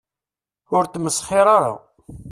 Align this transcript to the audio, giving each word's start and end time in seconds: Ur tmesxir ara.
Ur 0.75 0.83
tmesxir 0.85 1.45
ara. 1.57 1.73